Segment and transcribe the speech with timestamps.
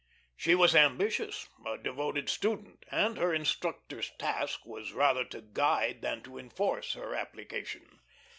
[0.35, 6.23] She was ambitious, a devoted student, and her instructor's task was rather to guide than
[6.23, 7.99] to enforce her application.